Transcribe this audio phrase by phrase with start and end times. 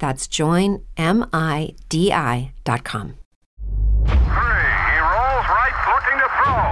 [0.00, 0.80] That's joinmidi.com.
[4.08, 4.64] Three.
[4.90, 6.64] He rolls right, looking to throw.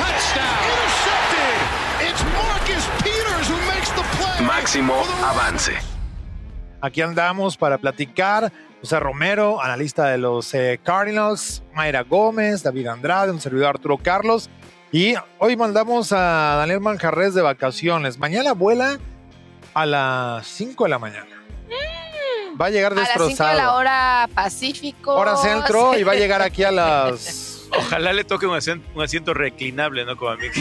[0.00, 0.64] Touchdown!
[0.72, 1.58] Intercepted!
[2.08, 4.40] It's Marcus Peters who makes the play.
[4.46, 5.72] Máximo avance.
[6.80, 8.50] Aquí andamos para platicar.
[8.80, 14.50] José Romero, analista de los eh, Cardinals, Mayra Gómez, David Andrade, un servidor Arturo Carlos.
[14.96, 18.16] Y hoy mandamos a Daniel Manjarres de vacaciones.
[18.16, 19.00] Mañana vuela
[19.74, 21.26] a las 5 de la mañana.
[22.60, 23.50] Va a llegar A las 5 destrozado.
[23.50, 25.12] de la hora Pacífico.
[25.16, 27.53] Hora centro y va a llegar aquí a las.
[27.78, 30.16] Ojalá le toque un asiento, un asiento reclinable, ¿no?
[30.16, 30.46] Como a mí.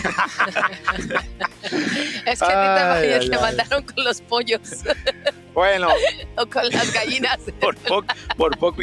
[2.25, 4.61] Es que a ti te, mandaron con los pollos
[5.53, 5.87] Bueno,
[6.37, 7.39] o con las gallinas.
[7.59, 8.81] Por poco, por poco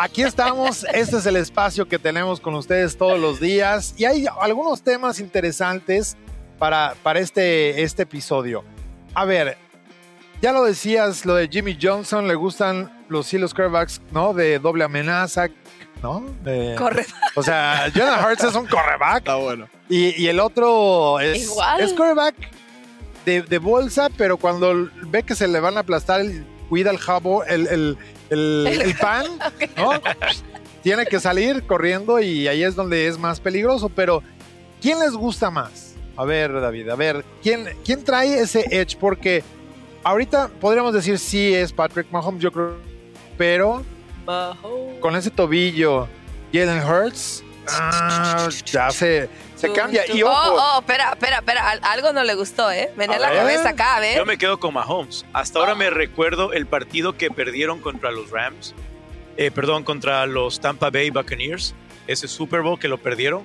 [0.00, 0.84] aquí estamos.
[0.92, 3.94] Este es el espacio que tenemos con ustedes todos los días.
[3.98, 6.16] Y hay algunos temas interesantes
[6.58, 8.64] para, para este, este episodio.
[9.14, 9.58] A ver,
[10.42, 14.34] ya lo decías, lo de Jimmy Johnson, le gustan los hilos quarterbacks, ¿no?
[14.34, 15.48] De doble amenaza,
[16.02, 16.24] ¿no?
[16.42, 17.06] De- Corre.
[17.36, 19.18] O sea, Jonathan Hurts es un correback.
[19.18, 19.68] Está bueno.
[19.88, 21.80] Y, y el otro es, Igual.
[21.80, 21.94] es
[23.24, 26.98] de, de bolsa, pero cuando ve que se le van a aplastar, él cuida el
[26.98, 27.98] jabo, el, el,
[28.30, 29.26] el- el pan,
[29.76, 29.92] ¿no?
[30.82, 33.88] Tiene que salir corriendo y ahí es donde es más peligroso.
[33.88, 34.22] Pero,
[34.80, 35.94] ¿quién les gusta más?
[36.16, 38.96] A ver, David, a ver, ¿quién, quién trae ese edge?
[38.98, 39.44] Porque
[40.04, 42.76] ahorita podríamos decir sí es Patrick Mahomes, yo creo,
[43.36, 43.82] pero
[45.00, 46.08] con ese tobillo,
[46.52, 50.04] Jalen Hurts, ah, ya se, se cambia.
[50.12, 51.70] Y Oh, ojo, oh, espera, espera, espera.
[51.70, 52.92] Al- Algo no le gustó, ¿eh?
[52.96, 53.38] Venía A la ver.
[53.38, 54.16] cabeza acá, ¿ves?
[54.16, 55.24] Yo me quedo con Mahomes.
[55.32, 58.74] Hasta ahora me recuerdo el partido que perdieron contra los Rams.
[59.38, 61.74] eh, perdón, contra los Tampa Bay Buccaneers.
[62.06, 63.44] Ese Super Bowl que lo perdieron.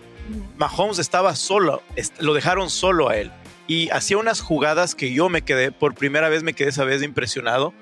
[0.57, 1.81] Mahomes estaba solo.
[1.95, 3.31] est- lo dejaron solo a él.
[3.67, 7.03] Y hacía unas jugadas que yo me quedé, por primera vez me quedé esa vez
[7.03, 7.73] impresionado.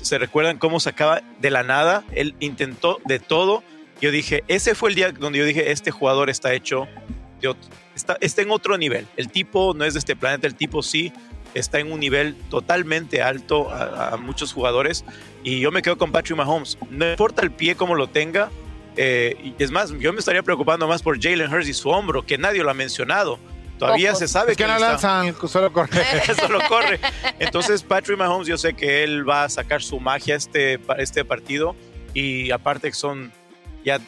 [0.00, 2.04] ¿Se recuerdan cómo sacaba de la nada?
[2.12, 3.62] Él intentó de todo.
[4.00, 6.88] Yo dije, ese fue el día donde yo dije, este jugador está hecho
[7.94, 9.06] está, está en otro nivel.
[9.16, 11.12] El tipo no es de este planeta, el tipo sí
[11.54, 15.04] está en un nivel totalmente alto a, muchos jugadores.
[15.42, 16.78] Y yo me quedo con Patrick Mahomes.
[16.90, 18.50] No importa el pie como lo tenga.
[18.96, 22.38] eh, es más, yo me estaría preocupando más por Jalen Hurts y su hombro, que
[22.38, 23.38] nadie lo ha mencionado.
[23.86, 26.02] Todavía se sabe es que no él está- lanzan, solo corre.
[26.28, 27.00] eso lo corre.
[27.38, 31.74] Entonces, Patrick Mahomes, yo sé que él va a sacar su magia este, este partido.
[32.14, 33.32] Y aparte que son,
[33.84, 33.98] ya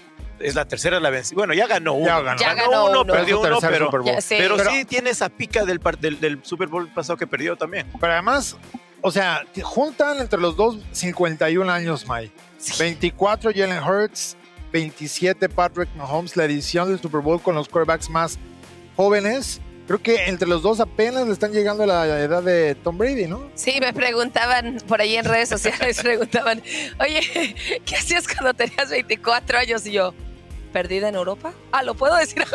[0.40, 1.36] es la tercera la vencida.
[1.36, 2.06] Bueno, ya ganó uno.
[2.06, 2.38] Ya ganó.
[2.40, 3.04] Ya ganó uno.
[3.06, 4.14] perdió uno, pero, Super Bowl.
[4.14, 4.36] Ya sé.
[4.38, 7.56] pero, Pero- sí tiene esa pica del, par- del, del Super Bowl pasado que perdió
[7.56, 7.86] también.
[8.00, 8.56] Pero además,
[9.00, 12.32] o sea, juntan entre los dos 51 años, Mike.
[12.78, 14.36] 24 Jalen Hurts,
[14.72, 18.38] 27 Patrick Mahomes, la edición del Super Bowl con los quarterbacks más
[18.96, 19.60] jóvenes.
[19.86, 23.26] Creo que entre los dos apenas le están llegando a la edad de Tom Brady,
[23.26, 23.50] ¿no?
[23.54, 26.62] Sí, me preguntaban por ahí en redes sociales, preguntaban,
[27.00, 29.84] oye, ¿qué hacías cuando tenías 24 años?
[29.86, 30.14] Y yo,
[30.72, 31.52] ¿perdida en Europa?
[31.70, 32.44] Ah, ¿lo puedo decir?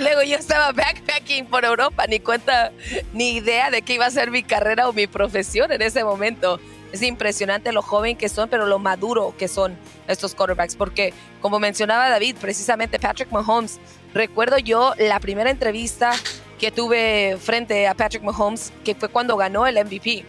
[0.00, 2.72] Luego yo estaba backpacking por Europa, ni cuenta,
[3.12, 6.58] ni idea de qué iba a ser mi carrera o mi profesión en ese momento.
[6.90, 11.58] Es impresionante lo joven que son, pero lo maduro que son estos quarterbacks, porque como
[11.58, 13.80] mencionaba David, precisamente Patrick Mahomes,
[14.14, 16.12] recuerdo yo la primera entrevista
[16.58, 20.24] que tuve frente a Patrick Mahomes, que fue cuando ganó el MVP.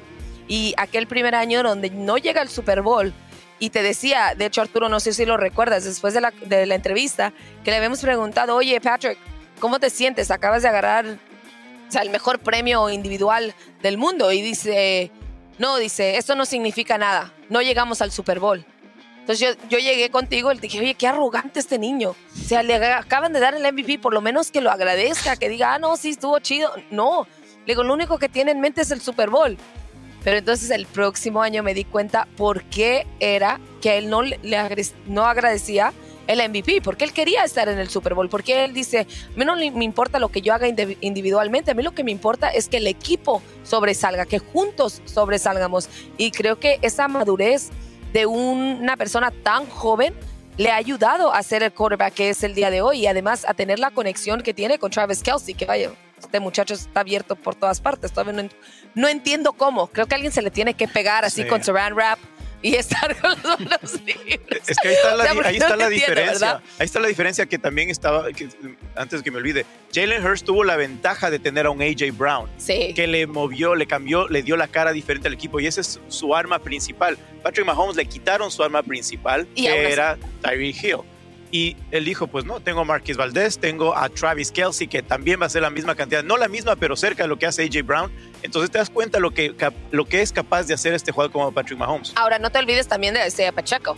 [0.48, 3.14] Y aquel primer año donde no llega al Super Bowl.
[3.60, 7.34] Y te decía, de hecho Arturo, no sé si lo recuerdas, después de la, entrevista,
[7.64, 9.18] que le habíamos preguntado, oye Patrick,
[9.60, 10.32] ¿cómo te sientes?
[10.32, 13.54] Acabas de agarrar el mejor premio individual
[13.84, 14.32] del mundo.
[14.32, 15.12] Y dice,
[15.60, 18.66] no, dice, esto no significa nada, no llegamos al Super Bowl.
[19.24, 22.10] Entonces yo, yo llegué contigo y le dije, oye, qué arrogante este niño.
[22.12, 25.48] O sea, le acaban de dar el MVP, por lo menos que lo agradezca, que
[25.48, 26.72] diga, ah, no, sí, estuvo chido.
[26.92, 27.26] No,
[27.66, 29.58] le digo, lo único que tiene en mente es el Super Bowl.
[30.26, 34.40] Pero entonces el próximo año me di cuenta por qué era que él no, le,
[35.08, 35.94] no agradecía
[36.28, 39.46] el MVP, porque él quería estar en el Super Bowl, porque él dice, a mí
[39.46, 42.50] no me importa lo que yo haga indi- individualmente, a mí lo que me importa
[42.50, 45.90] es que el equipo sobresalga, que juntos sobresalgamos.
[46.18, 47.70] Y creo que esa madurez
[48.14, 50.14] de una persona tan joven
[50.58, 53.44] le ha ayudado a ser el quarterback que es el día de hoy y además
[53.48, 55.90] a tener la conexión que tiene con Travis Kelsey, que vaya,
[56.20, 58.12] este muchacho está abierto por todas partes.
[58.12, 58.56] Todavía no, ent-
[58.94, 59.88] no entiendo cómo.
[59.88, 61.48] Creo que alguien se le tiene que pegar así Sí.
[61.50, 62.20] con saran wrap
[62.64, 64.62] y estar con los manos libres.
[64.68, 66.48] Es que ahí está la, O sea, ahí no está la entiendo, diferencia.
[66.48, 66.64] ¿verdad?
[66.80, 68.48] Ahí está la diferencia que también estaba, que,
[68.96, 72.50] antes que me olvide, Jalen Hurst tuvo la ventaja de tener a un AJ Brown.
[72.58, 72.94] Sí.
[72.96, 76.00] que le movió, le cambió, le dio la cara diferente al equipo y esa es
[76.08, 77.18] su arma principal.
[77.44, 80.98] Patrick Mahomes le quitaron su arma principal, Y que era Tyreek Hill.
[81.54, 85.40] Y él dijo, pues no, tengo a Marquis Valdez, tengo a Travis Kelsey, que también
[85.40, 87.62] va a ser la misma cantidad, no la misma, pero cerca de lo que hace
[87.62, 88.12] AJ Brown.
[88.42, 89.54] Entonces te das cuenta lo que,
[89.92, 92.12] lo que es capaz de hacer este jugador como Patrick Mahomes.
[92.16, 93.96] Ahora, no te olvides también de Isaiah Pacheco,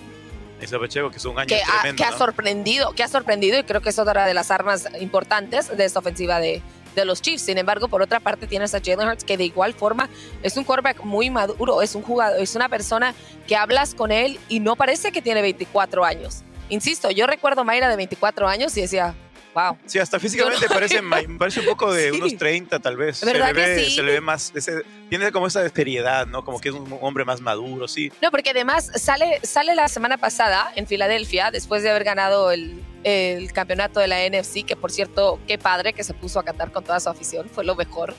[0.59, 2.03] Ese Pacheco, que es un año que ha, tremendo.
[2.03, 5.77] que ha sorprendido, que ha sorprendido y creo que es otra de las armas importantes
[5.77, 6.61] de esta ofensiva de,
[6.93, 7.43] de los Chiefs.
[7.43, 10.09] Sin embargo, por otra parte tienes a Jalen Hurts que de igual forma
[10.43, 13.15] es un quarterback muy maduro, es un jugador, es una persona
[13.47, 16.44] que hablas con él y no parece que tiene 24 años.
[16.69, 19.13] Insisto, yo recuerdo a Mayra de 24 años y decía,
[19.53, 19.77] wow.
[19.85, 20.67] Sí, hasta físicamente
[21.37, 22.17] parece, un poco de Sí.
[22.17, 23.23] unos 30 tal vez.
[23.23, 23.95] ¿Verdad se, le que ve, sí?
[23.95, 26.43] se le ve más, ese- tiene como esa seriedad, ¿no?
[26.43, 28.11] Como que es un hombre más maduro, sí.
[28.21, 32.81] No, porque además sale, sale la semana pasada en Filadelfia, después de haber ganado el,
[33.03, 36.71] el campeonato de la NFC, que por cierto, qué padre que se puso a cantar
[36.71, 38.15] con toda su afición, fue lo mejor.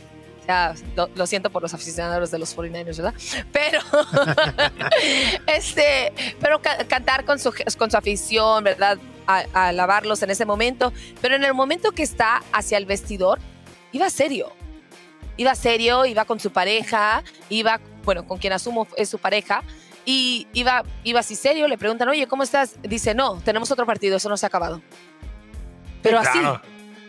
[1.15, 3.15] Lo, siento por los aficionados de los 49ers, ¿verdad?
[3.53, 3.81] Pero,
[5.47, 8.99] este, pero ca- cantar con su, con su afición, ¿verdad?
[9.27, 10.93] A, a alabarlos en ese momento.
[11.21, 13.39] Pero en el momento que está hacia el vestidor,
[13.93, 14.53] iba serio.
[15.37, 19.63] Iba serio, iba con su pareja, iba, bueno, con quien asumo es su pareja,
[20.07, 22.77] y iba, iba así serio, le preguntan, oye, ¿cómo estás?
[22.83, 24.81] Dice, no, tenemos otro partido, eso no se ha acabado.
[26.03, 26.39] Pero así.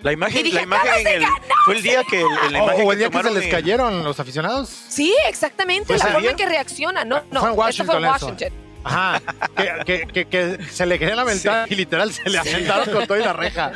[0.04, 1.30] La imagen, dije, la imagen "¿Cómo se en el,
[1.66, 3.52] fue el día que el, en la imagen o el día que se les en-
[3.52, 4.70] cayeron los aficionados.
[4.88, 6.32] Sí, exactamente, ¿Fue la forma día?
[6.32, 7.04] en que reacciona.
[7.04, 8.56] No, no, Fue en esto fue en Washington eso.
[8.84, 9.22] Ajá,
[9.58, 10.26] que, que- que-
[10.58, 13.72] que se le querían aventar y literal se le aventaron con toda y la reja,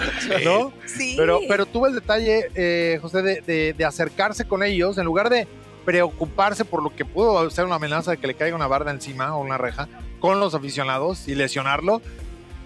[0.46, 0.72] ¿no?
[0.86, 1.16] Sí.
[1.18, 5.30] Pero, pero tuvo el detalle, eh, José, de, de- de acercarse con ellos en lugar
[5.30, 5.48] de
[5.84, 9.36] preocuparse por lo que pudo ser una amenaza de que le caiga una barda encima
[9.36, 9.90] o una reja
[10.20, 12.02] con los aficionados y lesionarlo.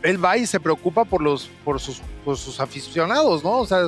[0.04, 3.60] Él va y se preocupa por los por sus, por sus aficionados, ¿no?
[3.60, 3.88] O sea,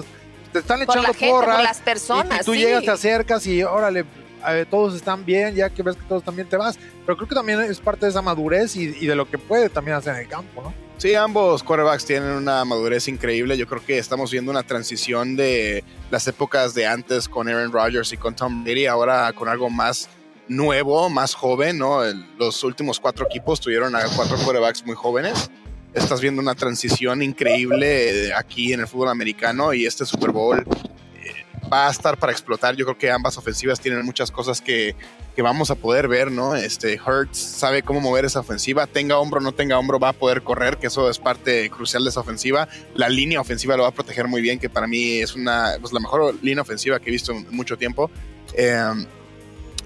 [0.51, 2.41] te están por echando la gente, porras por las y- personas.
[2.41, 2.59] y, tú sí.
[2.59, 4.05] llegas, te acercas y órale,
[4.47, 6.77] eh, todos están bien, ya que ves que todos están bien, te vas.
[7.05, 9.69] Pero creo que también es parte de esa madurez y, y de lo que puede
[9.69, 10.73] también hacer en el campo, ¿no?
[10.97, 13.55] Sí, ambos quarterbacks tienen una madurez increíble.
[13.55, 18.11] Yo creo que estamos viendo una transición de las épocas de antes con Aaron Rodgers
[18.13, 20.09] y con Tom Brady, ahora con algo más
[20.47, 22.03] nuevo, más joven, ¿no?
[22.03, 25.51] El- los últimos cuatro equipos tuvieron a cuatro quarterbacks muy jóvenes.
[25.93, 30.59] Estás viendo una transición increíble eh, aquí en el fútbol americano y este Super Bowl
[30.59, 32.75] eh, va a estar para explotar.
[32.75, 34.95] Yo creo que ambas ofensivas tienen muchas cosas que,
[35.35, 36.55] que vamos a poder ver, ¿no?
[36.55, 40.13] Este Hurts sabe cómo mover esa ofensiva, tenga hombro o no tenga hombro, va a
[40.13, 42.67] poder correr, que eso es parte crucial de esa ofensiva.
[42.93, 45.93] La línea ofensiva lo va a proteger muy bien, que para mí es una pues,
[45.93, 48.11] la mejor línea ofensiva que he visto en mucho tiempo.
[48.53, 49.05] Eh,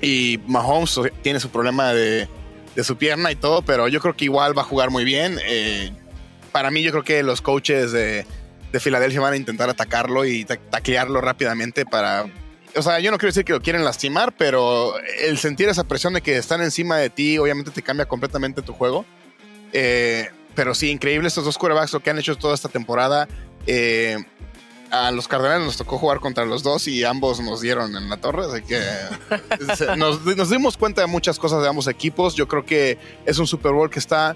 [0.02, 2.28] y Mahomes tiene su problema de,
[2.76, 5.40] de su pierna y todo, pero yo creo que igual va a jugar muy bien.
[5.46, 5.92] Eh,
[6.52, 8.26] para mí, yo creo que los coaches de,
[8.72, 12.26] de Filadelfia van a intentar atacarlo y ta- taclearlo rápidamente para.
[12.76, 16.14] O sea, yo no quiero decir que lo quieren lastimar, pero el sentir esa presión
[16.14, 19.06] de que están encima de ti, obviamente te cambia completamente tu juego.
[19.74, 23.28] Eh, pero sí, increíble estos dos quarterbacks, lo que han hecho toda esta temporada.
[23.68, 24.18] Eh,
[24.92, 28.18] a los Cardenales nos tocó jugar contra los dos y ambos nos dieron en la
[28.18, 28.80] torre, así que
[29.98, 32.36] nos, nos dimos cuenta de muchas cosas de ambos equipos.
[32.36, 34.36] Yo creo que es un Super Bowl que está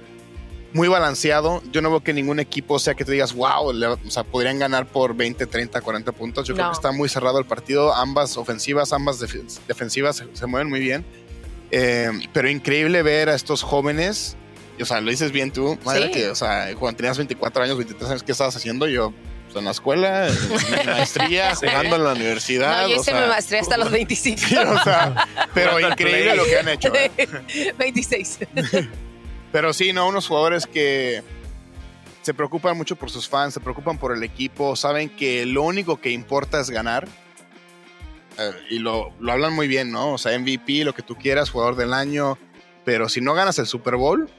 [0.74, 1.62] muy balanceado.
[1.72, 4.58] Yo no veo que ningún equipo sea que te digas, wow, le- o sea, podrían
[4.60, 6.48] ganar por 20, 30, 40 puntos.
[6.48, 7.94] Yo creo que está muy cerrado el partido.
[7.94, 11.06] Ambas ofensivas, ambas def- defensivas se, se mueven muy bien.
[11.72, 14.36] Eh, pero increíble ver a estos jóvenes.
[14.78, 16.12] y, O sea, lo dices bien tú, madre, Sí.
[16.12, 18.88] que, o sea, cuando tenías 24 años, 23 años, ¿qué estabas haciendo?
[18.88, 19.14] Yo,
[19.60, 22.82] en la escuela, en mi maestría, jugando en la universidad.
[22.84, 24.42] No, yo o hice sea, mi maestría hasta los 25.
[24.48, 26.94] Sí, o sea, pero increíble lo que han hecho.
[26.94, 27.74] ¿eh?
[27.78, 28.40] 26.
[29.52, 31.24] Pero sí, no, unos jugadores que
[32.22, 36.02] se preocupan mucho por sus fans, se preocupan por el equipo, saben que lo único
[36.02, 37.08] que importa es ganar.
[38.38, 40.14] Eh, y lo, lo hablan muy bien, ¿no?
[40.14, 42.38] O sea, MVP, lo que tú quieras, jugador del año.
[42.84, 44.30] Pero si no ganas el Super Bowl,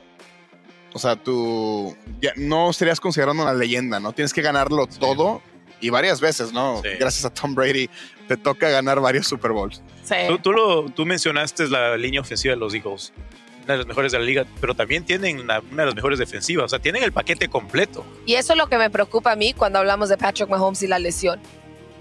[0.97, 4.13] o sea, tú ya no serías considerado una leyenda, ¿no?
[4.13, 5.43] Tienes que ganarlo todo
[5.79, 6.81] y varias veces, ¿no?
[6.83, 6.89] Sí.
[6.99, 7.91] Gracias a Tom Brady,
[8.27, 9.83] te toca ganar varios Super Bowls.
[10.03, 10.15] Sí.
[10.27, 13.13] Tú, tú lo, tú mencionaste la línea ofensiva de los Eagles,
[13.65, 16.19] una de las mejores de la liga, pero también tienen una, una de las mejores
[16.19, 16.65] defensivas.
[16.65, 18.07] O sea, tienen el paquete completo.
[18.25, 20.87] Y eso es lo que me preocupa a mí cuando hablamos de Patrick Mahomes y
[20.87, 21.41] la lesión.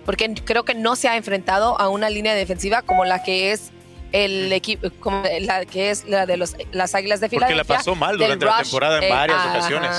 [0.06, 3.72] Porque creo que no se ha enfrentado a una línea defensiva como la que es
[4.12, 7.74] el equipo, como la que es la de los, las Águilas de Porque Filadelfia.
[7.74, 9.92] la pasó mal del durante la rush, temporada en eh, varias ocasiones.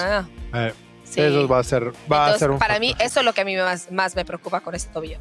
[0.55, 0.73] Eh,
[1.05, 1.21] Sí.
[1.21, 2.81] Eso va a ser, va a ser un para factor.
[2.81, 5.19] mí, eso es lo que a mí más, más me preocupa con este tobillo.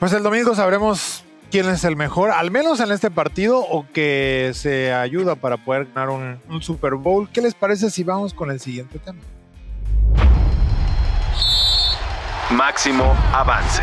[0.00, 4.50] Pues el domingo sabremos quién es el mejor, al menos en este partido, o que
[4.52, 7.28] se ayuda para poder ganar un, un Super Bowl.
[7.32, 9.20] ¿Qué les parece si vamos con el siguiente tema?
[12.50, 13.82] Máximo avance.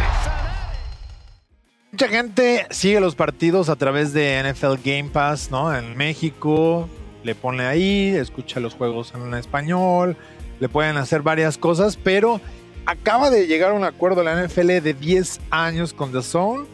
[1.91, 5.75] Mucha gente sigue los partidos a través de NFL Game Pass, ¿no?
[5.75, 6.87] En México,
[7.23, 10.15] le pone ahí, escucha los juegos en español,
[10.59, 12.39] le pueden hacer varias cosas, pero
[12.85, 16.65] acaba de llegar a un acuerdo la NFL de 10 años con The Zone.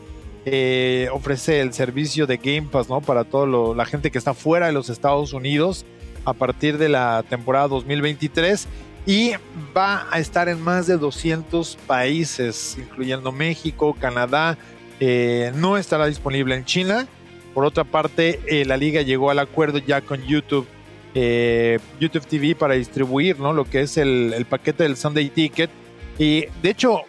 [0.45, 2.99] Eh, ofrece el servicio de Game Pass, ¿no?
[2.99, 5.85] Para toda la gente que está fuera de los Estados Unidos
[6.25, 8.67] a partir de la temporada 2023
[9.05, 9.31] y
[9.75, 14.57] va a estar en más de 200 países, incluyendo México, Canadá,
[14.99, 17.07] eh, no estará disponible en China.
[17.53, 20.67] Por otra parte, eh, la liga llegó al acuerdo ya con YouTube,
[21.13, 23.53] eh, YouTube TV para distribuir ¿no?
[23.53, 25.69] lo que es el, paquete del Sunday Ticket.
[26.17, 27.01] Y de hecho,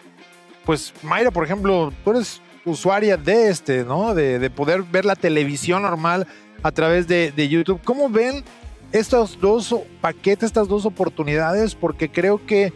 [0.65, 4.13] pues Mayra, por ejemplo, tú eres usuaria de este, ¿no?
[4.13, 6.27] De, de poder ver la televisión normal
[6.63, 7.79] a través de, de YouTube.
[7.83, 8.43] ¿Cómo ven
[8.91, 11.75] estos dos paquetes, estas dos oportunidades?
[11.75, 12.73] Porque creo que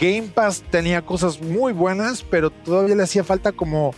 [0.00, 3.94] Game Pass tenía cosas muy buenas, pero todavía le hacía falta como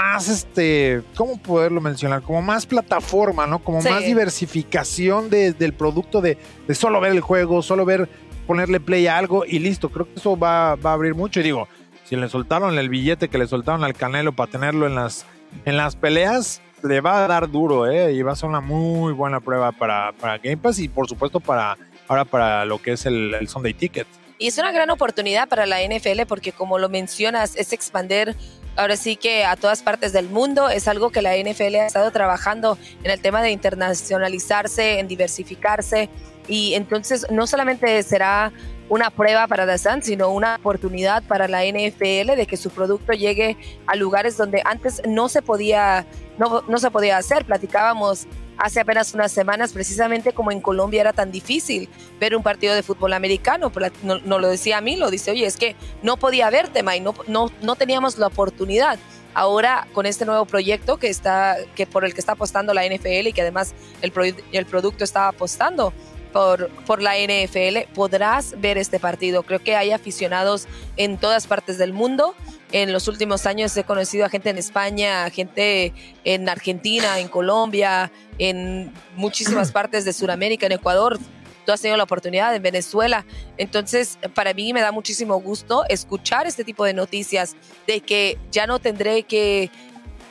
[0.00, 2.22] más este, ¿cómo poderlo mencionar?
[2.22, 3.58] Como más plataforma, ¿no?
[3.58, 3.90] Como Sí.
[3.90, 8.08] más diversificación de- del producto de, de solo ver el juego, solo ver,
[8.46, 9.90] ponerle play a algo y listo.
[9.90, 11.40] Creo que eso va, va a abrir mucho.
[11.40, 11.68] Y digo,
[12.04, 15.26] si le soltaron el billete que le soltaron al Canelo para tenerlo en las,
[15.66, 18.12] en las peleas, le va a dar duro, ¿eh?
[18.14, 21.40] Y va a ser una muy buena prueba para, para Game Pass y por supuesto
[21.40, 21.76] para
[22.08, 24.06] ahora para lo que es el, el Sunday Ticket.
[24.38, 28.34] Y es una gran oportunidad para la NFL porque como lo mencionas, es expander
[28.80, 30.70] ahora sí que a todas partes del mundo.
[30.70, 36.08] Es algo que la NFL ha estado trabajando en el tema de internacionalizarse, en diversificarse.
[36.48, 38.52] Y entonces no solamente será
[38.88, 43.56] una prueba para Sun, sino una oportunidad para la NFL de que su producto llegue
[43.86, 46.06] a lugares donde antes no se podía,
[46.38, 47.44] no, no se podía hacer.
[47.44, 48.26] Platicábamos
[48.60, 51.88] hace apenas unas semanas, precisamente como en Colombia era tan difícil
[52.20, 53.72] ver un partido de fútbol americano.
[54.02, 57.00] No, no lo decía a mí, lo dice, oye, es que no podía verte, May,
[57.00, 58.98] no, no, no teníamos la oportunidad.
[59.32, 63.28] Ahora, con este nuevo proyecto que está, que por el que está apostando la NFL
[63.28, 64.12] y que además el,
[64.52, 65.92] el producto está apostando
[66.32, 69.42] por, por la NFL, podrás ver este partido.
[69.42, 72.34] Creo que hay aficionados en todas partes del mundo.
[72.72, 75.92] En los últimos años he conocido a gente en España, a gente
[76.24, 81.18] en Argentina, en Colombia, en muchísimas partes de Sudamérica, en Ecuador.
[81.66, 83.26] Tú has tenido la oportunidad en Venezuela.
[83.58, 87.56] Entonces, para mí me da muchísimo gusto escuchar este tipo de noticias
[87.86, 89.70] de que ya no tendré que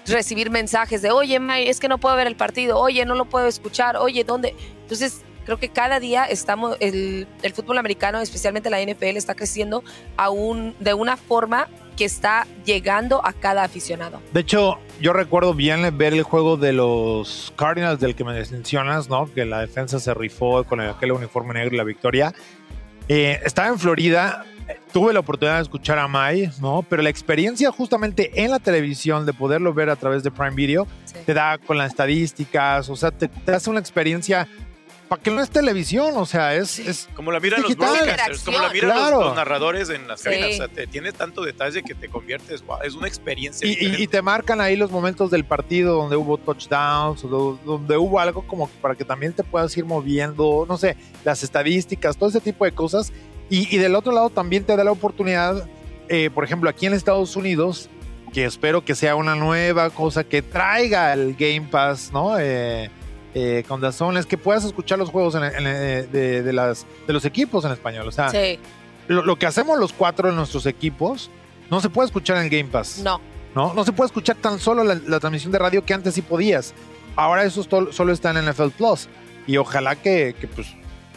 [0.10, 3.26] recibir mensajes de, oye, May, es que no puedo ver el partido, oye, no lo
[3.26, 4.56] puedo escuchar, oye, ¿dónde?
[4.82, 9.84] Entonces, creo que cada día estamos, el, el fútbol americano, especialmente la NFL, está creciendo
[10.16, 14.22] aún de una forma que está llegando a cada aficionado.
[14.32, 19.10] De hecho, yo recuerdo bien ver el juego de los Cardinals del que me mencionas,
[19.10, 19.26] ¿no?
[19.34, 22.32] Que la defensa se rifó con el- aquel uniforme negro y la victoria.
[23.08, 24.46] Eh, estaba en Florida,
[24.94, 26.86] tuve la oportunidad de escuchar a Mai, ¿no?
[26.88, 30.88] Pero la experiencia justamente en la televisión, de poderlo ver a través de Prime Video,
[31.06, 31.16] Sí.
[31.26, 34.48] te da con las estadísticas, o sea, te, te hace una experiencia
[35.10, 38.60] para que no es televisión, o sea, es, es Como la miran los broadcasters, como
[38.60, 39.22] la miran los- Claro.
[39.24, 40.26] los, narradores en las Sí.
[40.30, 40.50] cabinas.
[40.52, 43.68] O sea, te, tiene tanto detalle que te conviertes, wow, es una experiencia.
[43.68, 48.20] Y, y- y te marcan ahí los momentos del partido donde hubo touchdowns, donde hubo
[48.20, 52.40] algo como para que también te puedas ir moviendo, no sé, las estadísticas, todo ese
[52.40, 53.12] tipo de cosas.
[53.50, 55.68] Y, y del otro lado también te da la oportunidad,
[56.08, 57.90] eh, por ejemplo, aquí en Estados Unidos,
[58.32, 62.38] que espero que sea una nueva cosa que traiga el Game Pass, ¿no?
[62.40, 62.92] Eh,
[63.34, 66.86] eh, con Dazón, es que puedas escuchar los juegos en- en- eh, de, de las,
[67.08, 68.08] de los equipos en español.
[68.08, 68.60] O sea, Sí,
[69.08, 71.30] lo, lo que hacemos los cuatro en nuestros equipos
[71.70, 73.00] no se puede escuchar en el Game Pass.
[73.04, 73.22] no.
[73.56, 73.74] ¿no?
[73.74, 76.74] No se puede escuchar tan solo la, la transmisión de radio que antes sí podías.
[77.16, 79.10] Ahora eso solo está en NFL Plus.
[79.48, 80.68] Y ojalá que, que, pues,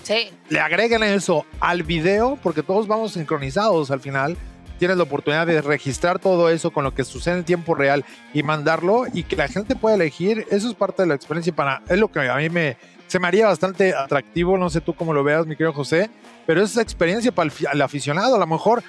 [0.02, 4.36] Sí, le agreguen eso al video, porque todos vamos sincronizados al final.
[4.82, 8.42] Tienes la oportunidad de registrar todo eso con lo que sucede en tiempo real y
[8.42, 10.44] mandarlo y que la gente pueda elegir.
[10.50, 11.84] Eso es parte de la experiencia para.
[11.88, 12.76] Es lo que a mí me.
[13.06, 14.58] Se me haría bastante atractivo.
[14.58, 16.10] No sé tú cómo lo veas, mi querido José.
[16.48, 18.34] Pero es experiencia para el, al aficionado.
[18.34, 18.82] A lo mejor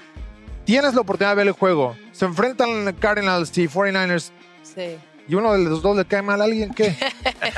[0.65, 4.31] tienes la oportunidad de ver el juego, se enfrentan Cardinals y 49ers
[4.63, 4.97] Sí.
[5.27, 6.95] Y uno de los dos le cae mal a alguien, ¿qué?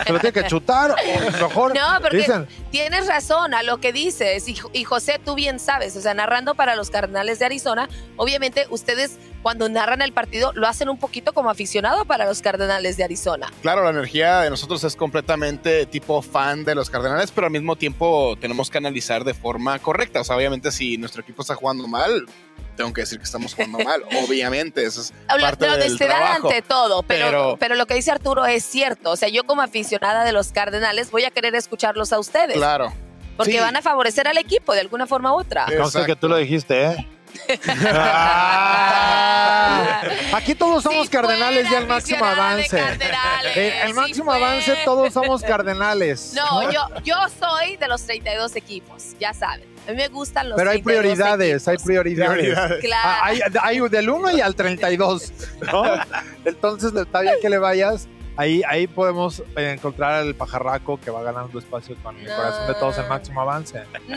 [0.06, 0.92] ¿Se lo tiene que chutar?
[0.92, 4.48] O mejor No, porque dicen, tienes razón a lo que dices.
[4.48, 8.68] Y, y José, tú bien sabes, o sea, narrando para los Cardenales de Arizona, obviamente
[8.70, 13.04] ustedes cuando narran el partido lo hacen un poquito como aficionado para los Cardenales de
[13.04, 13.54] Arizona.
[13.62, 17.76] Claro, la energía de nosotros es completamente tipo fan de los Cardenales, pero al mismo
[17.76, 20.22] tiempo tenemos que analizar de forma correcta.
[20.22, 22.26] O sea, obviamente si nuestro equipo está jugando mal,
[22.76, 24.02] tengo que decir que estamos jugando mal.
[24.28, 26.48] obviamente, eso es Habla- parte La del honestidad trabajo.
[26.48, 29.12] ante todo, pero, Pero- pero lo que dice Arturo es cierto.
[29.12, 32.56] O sea, yo como aficionada de los Cardenales voy a querer escucharlos a ustedes.
[32.56, 32.92] Claro.
[33.38, 33.60] Porque Sí.
[33.60, 35.68] van a favorecer al equipo de alguna forma u otra.
[35.78, 37.08] conste que tú lo dijiste, ¿eh?
[37.88, 40.02] Ah.
[40.34, 42.80] Aquí todos somos Si cardenales ya el máximo avance.
[43.56, 46.34] Eh, el máximo avance todos somos cardenales.
[46.36, 49.68] No, yo, yo soy de los 32 equipos, ya saben.
[49.88, 52.56] A mí me gustan los Pero hay 32 prioridades, hay prioridades.
[52.82, 53.04] Claro.
[53.04, 55.32] Ah, hay, hay del 1 y al 32.
[55.72, 55.84] ¿no?
[56.46, 58.08] Entonces está bien que le vayas.
[58.38, 62.36] Ahí, ahí podemos encontrar el pajarraco que va ganando espacio con el No.
[62.36, 63.82] corazón de todos el máximo avance.
[64.08, 64.16] No,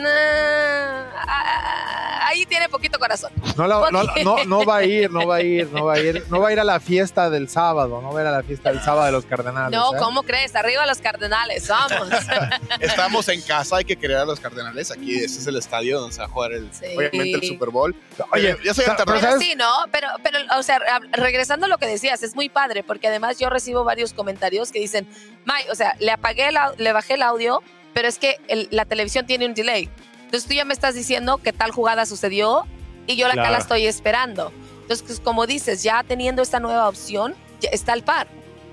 [1.15, 3.31] ah, ahí tiene poquito corazón.
[3.55, 5.99] No, la- no, no, no va a ir, no va a ir, no va a
[5.99, 8.31] ir, no va a ir a la fiesta del sábado, no va a ir a
[8.31, 9.77] la fiesta del sábado de los cardenales.
[9.77, 9.97] No, ¿eh?
[9.99, 10.55] ¿cómo crees?
[10.55, 12.09] Arriba los cardenales, vamos.
[12.79, 14.91] Estamos en casa, hay que querer a los Cardenales.
[14.91, 16.85] Aquí este es el estadio donde se va a jugar el, Sí.
[16.95, 17.95] obviamente el Super Bowl.
[18.31, 19.05] Oye, ya tardado.
[19.05, 19.69] pero Pero sí, ¿no?
[19.91, 20.79] Pero, pero, o sea,
[21.11, 24.79] regresando a lo que decías, es muy padre, porque además yo recibo varios comentarios que
[24.79, 25.07] dicen,
[25.45, 27.61] May, o sea, le apagué, le bajé el audio,
[27.93, 29.89] pero es que el- la televisión tiene un delay.
[30.25, 32.65] Entonces tú ya me estás diciendo que tal jugada sucedió
[33.07, 33.51] y yo acá Claro.
[33.51, 34.51] la estoy esperando.
[34.81, 38.27] Entonces, pues, como dices, ya teniendo esta nueva opción, ya está al par.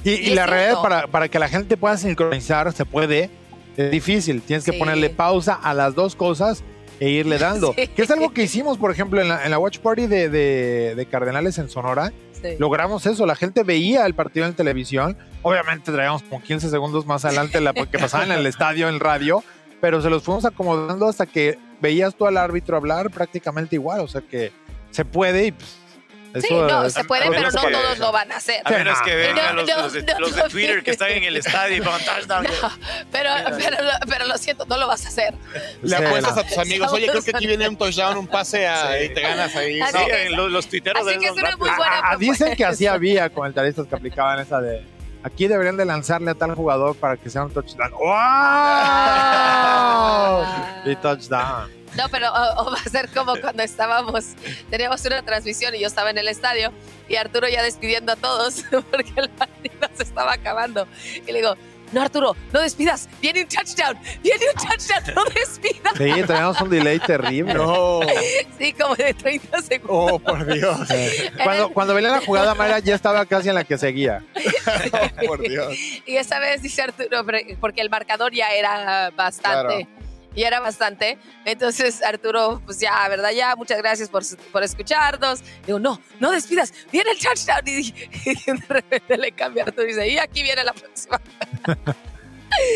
[0.05, 0.83] Y, Y y la cierto.
[0.83, 3.31] para, para que la gente pueda sincronizar, se puede.
[3.77, 4.41] Es difícil.
[4.43, 4.79] Tienes que Sí.
[4.79, 6.63] ponerle pausa a las dos cosas
[7.01, 7.73] e irle dando.
[7.77, 7.87] Sí.
[7.89, 10.95] Que es algo que hicimos, por ejemplo, en la, en la Watch Party de, de-
[10.97, 12.13] de Cardenales en Sonora.
[12.43, 12.51] Sí.
[12.59, 13.25] Logramos eso.
[13.27, 15.17] La gente veía el partido en televisión.
[15.43, 19.43] Obviamente traíamos como 15 segundos más adelante la que pasaba en el estadio en radio.
[19.81, 24.01] Pero se los fuimos acomodando hasta que veías tú al árbitro hablar prácticamente igual.
[24.01, 24.53] O sea que
[24.91, 25.77] se puede y pues,
[26.41, 28.61] Sí, eso no, es- se puede, pero no que- todos lo van a hacer.
[28.65, 30.83] A menos que No, vengan no, los, no, los de, no, los de no, Twitter
[30.83, 32.47] que están en el estadio y pongan touchdown.
[32.63, 32.71] No,
[33.13, 33.77] pero, pero,
[34.09, 35.35] pero lo siento, no lo vas a hacer.
[35.83, 36.41] Le Sí, apuestas no.
[36.43, 39.21] a tus amigos, oye, creo que aquí viene un touchdown, un pase a, y te
[39.21, 39.81] ganas ahí.
[39.81, 42.55] Así Sí, los, los tuiteros así de que es una muy buena Ah, ah, dicen
[42.57, 44.85] que así había comentaristas que aplicaban esa de
[45.27, 47.91] aquí deberían de lanzarle a tal jugador para que sea un touchdown.
[47.99, 48.11] ¡Wow!
[50.85, 51.71] y touchdown.
[51.97, 54.35] No, pero o, o va a ser como cuando estábamos,
[54.71, 56.71] teníamos una transmisión y yo estaba en el estadio
[57.09, 60.87] y Arturo ya despidiendo a todos porque el partido se estaba acabando.
[61.27, 61.57] Y le digo,
[61.93, 65.93] no Arturo, no despidas, viene un touchdown, viene un touchdown, no despidas.
[65.97, 67.55] Sí, teníamos un delay terrible.
[67.55, 68.01] No,
[68.59, 70.13] Sí, como de 30 segundos.
[70.15, 70.79] oh, por Dios,
[71.43, 74.23] Cuando, cuando venía la jugada, Mara ya estaba casi en la que seguía.
[74.93, 75.73] oh, por Dios.
[76.07, 79.87] Y esa vez dice Arturo, pero- porque el marcador ya era bastante.
[80.37, 81.19] Ya era bastante.
[81.45, 83.31] Entonces, Arturo, pues ya, ¿verdad?
[83.33, 84.23] Ya, muchas gracias por,
[84.53, 85.41] por escucharnos.
[85.67, 87.67] Digo, no, no despidas, viene el touchdown.
[87.67, 87.79] Y,
[88.25, 91.21] y de repente le cambia Arturo y dice, y aquí viene la próxima.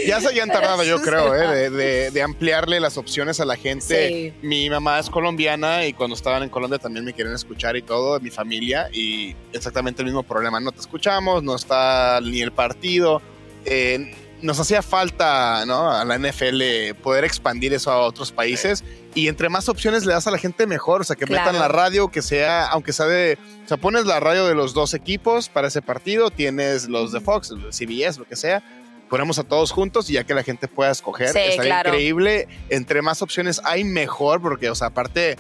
[0.07, 3.57] Ya se habían tardado, yo creo, eh, de, de- de ampliarle las opciones a la
[3.57, 4.09] gente.
[4.09, 4.35] Sí.
[4.43, 8.21] Mi mamá es colombiana y cuando estaban en Colombia también me querían escuchar y todo,
[8.21, 10.61] mi familia, y exactamente el mismo problema.
[10.61, 13.23] No te escuchamos, no está ni el partido.
[13.65, 14.13] Eh,
[14.43, 15.91] nos hacía falta, ¿no?
[15.91, 20.27] A la NFL poder expandir eso a otros países y entre más opciones le das
[20.27, 21.45] a la gente mejor, o sea, que Claro.
[21.53, 24.73] metan la radio, que sea, aunque sea de, o sea, pones la radio de los
[24.75, 28.63] dos equipos para ese partido, tienes los de Fox, los de CBS, lo que sea,
[29.09, 31.89] ponemos a todos juntos y ya que la gente pueda escoger, Sí, está claro.
[31.91, 35.37] increíble, entre más opciones hay mejor, porque, o sea, aparte...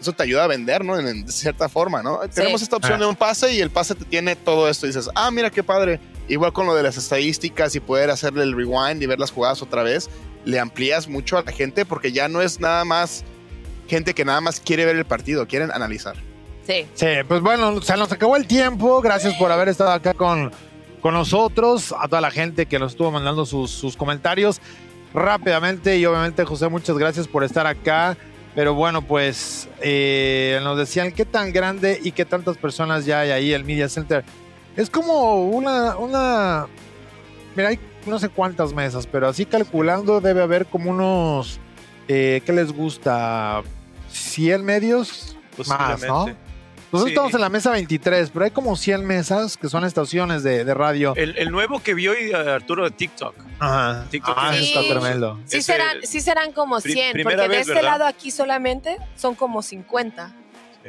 [0.00, 0.98] Eso te ayuda a vender, ¿no?
[0.98, 2.20] En, cierta forma, ¿no?
[2.34, 3.00] Tenemos esta opción Ah.
[3.00, 4.86] de un pase y el pase te tiene todo esto.
[4.86, 6.00] Y dices, ah, mira qué padre.
[6.30, 9.62] Igual con lo de las estadísticas y poder hacerle el rewind y ver las jugadas
[9.62, 10.08] otra vez,
[10.44, 13.24] le amplías mucho a la gente porque ya no es nada más
[13.88, 16.14] gente que nada más quiere ver el partido, quieren analizar.
[16.64, 16.86] Sí.
[16.94, 19.00] Sí, pues bueno, se nos acabó el tiempo.
[19.00, 20.52] Gracias por haber estado acá con,
[21.00, 21.92] con nosotros.
[21.98, 24.60] A toda la gente que nos estuvo mandando sus, sus comentarios
[25.12, 25.98] rápidamente.
[25.98, 28.16] Y obviamente, José, muchas gracias por estar acá.
[28.54, 33.30] Pero bueno, pues eh, nos decían qué tan grande y qué tantas personas ya hay
[33.30, 34.24] ahí el Media Center.
[34.76, 36.66] Es como una, una,
[37.56, 41.60] mira, hay no sé cuántas mesas, pero así calculando debe haber como unos,
[42.08, 43.62] eh, ¿qué les gusta?
[44.10, 45.36] 100 medios
[45.68, 46.26] más, ¿no?
[46.92, 47.10] Nosotros Sí.
[47.10, 50.74] estamos en la mesa 23, pero hay como 100 mesas que son estaciones de, de
[50.74, 51.12] radio.
[51.14, 53.34] El, el nuevo que vio hoy, Arturo de TikTok.
[53.60, 54.06] Ajá.
[54.10, 55.38] TikTok Ah, está tremendo.
[55.44, 57.90] Sí serán, sí serán como pri- 100, primera porque de este ¿verdad?
[57.90, 60.32] lado aquí solamente son como 50.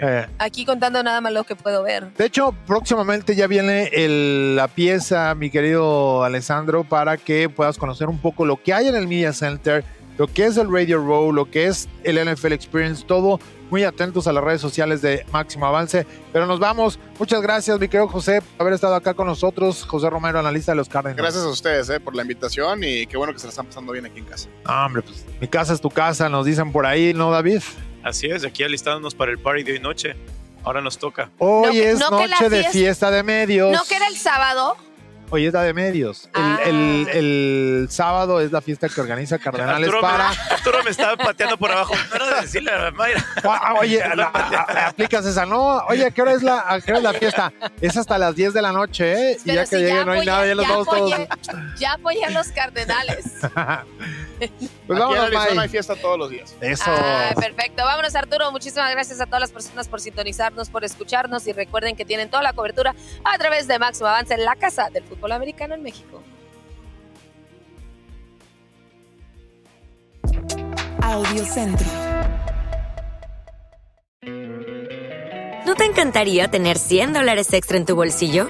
[0.01, 2.11] Eh, Aquí contando nada más lo que puedo ver.
[2.13, 8.07] de hecho, próximamente ya viene el- la pieza, mi querido Alessandro, para que puedas conocer
[8.09, 9.83] un poco lo que hay en el Media Center,
[10.17, 13.39] lo que es el Radio Row, lo que es el NFL Experience, todo.
[13.69, 16.05] Muy atentos a las redes sociales de Máximo Avance.
[16.33, 16.99] Pero nos vamos.
[17.17, 19.85] Muchas gracias, mi querido José, por haber estado acá con nosotros.
[19.85, 21.17] José Romero, analista de los Cardinals.
[21.21, 23.93] Gracias a ustedes eh, por la invitación y qué bueno que se la están pasando
[23.93, 24.49] bien aquí en casa.
[24.65, 27.61] Ah, hombre, pues mi casa es tu casa, nos dicen por ahí, ¿no, David?
[28.03, 30.15] Así es, aquí alistándonos para el party de hoy noche.
[30.63, 31.29] Ahora nos toca.
[31.39, 33.71] Hoy No es no noche de fiesta- fiesta de medios.
[33.71, 34.77] ¿No que era el sábado?
[35.33, 36.25] Hoy es la de medios.
[36.35, 36.59] El, Ah.
[36.65, 40.29] el- el sábado es la fiesta que organiza Cardenales Arturo, para.
[40.29, 41.93] me, Arturo me estaba pateando por abajo.
[42.09, 43.25] No era de decirle a Mayra.
[43.43, 45.77] Ah, oye, la- a- aplicas esa, no.
[45.87, 47.53] Oye, ¿a qué hora es la, a qué hora es la fiesta?
[47.79, 49.37] Es hasta las 10 de la noche, ¿eh?
[49.45, 51.13] y ya que llegue no hay nada, ya los vamos todos.
[51.79, 53.25] Ya apoyé a los cardenales.
[54.41, 55.59] Pues aquí en vámonos, Arizona May.
[55.59, 56.55] hay fiesta todos los días.
[56.61, 56.83] Eso.
[56.87, 57.83] Ah, perfecto.
[57.85, 58.51] Vámonos, Arturo.
[58.51, 62.41] Muchísimas gracias a todas las personas por sintonizarnos, por escucharnos y recuerden que tienen toda
[62.41, 66.21] la cobertura a través de Máximo Avance en la casa del fútbol americano en México.
[71.01, 71.87] Audio Centro.
[75.65, 78.49] ¿No te encantaría tener 100 dólares extra en tu bolsillo?